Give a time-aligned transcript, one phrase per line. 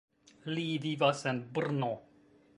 [0.53, 1.93] Li vivas en Brno.